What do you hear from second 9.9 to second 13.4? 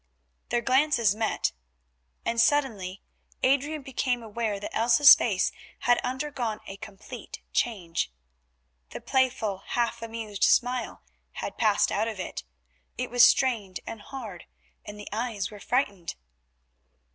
amused smile had passed out of it; it was